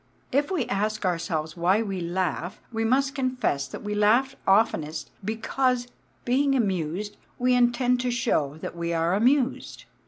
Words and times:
If 0.31 0.49
we 0.49 0.65
ask 0.65 1.05
ourselves 1.05 1.55
why 1.55 1.83
we 1.83 2.01
laugh, 2.01 2.59
we 2.73 2.83
must 2.83 3.13
confess 3.13 3.67
that 3.67 3.83
we 3.83 3.93
laugh 3.93 4.35
oftenest 4.47 5.11
because 5.23 5.89
being 6.25 6.55
amused 6.55 7.17
we 7.37 7.53
intend 7.53 7.99
to 7.99 8.09
show 8.09 8.57
that 8.61 8.75
we 8.75 8.93
are 8.93 9.13
amused. 9.13 9.85